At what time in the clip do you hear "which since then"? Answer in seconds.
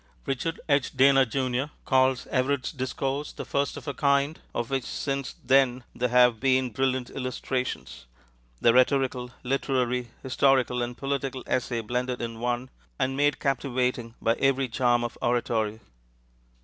4.71-5.83